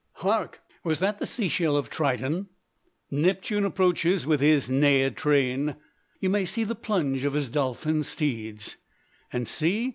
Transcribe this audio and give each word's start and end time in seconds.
Hark! 0.13 0.61
was 0.83 0.97
that 0.97 1.19
the 1.19 1.27
sea 1.27 1.47
shell 1.47 1.77
of 1.77 1.87
Triton? 1.91 2.49
Neptune 3.11 3.65
approaches 3.65 4.25
with 4.25 4.41
his 4.41 4.67
Naiad 4.67 5.15
train. 5.15 5.75
You 6.19 6.27
may 6.31 6.43
see 6.45 6.63
the 6.63 6.73
plunge 6.73 7.23
of 7.23 7.33
his 7.33 7.49
dolphin 7.49 8.01
steeds. 8.01 8.77
And 9.31 9.47
see! 9.47 9.89